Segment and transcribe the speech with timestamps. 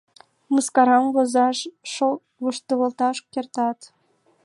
[0.53, 1.57] Мыскарам возаш,
[2.41, 3.79] воштылташ кертат.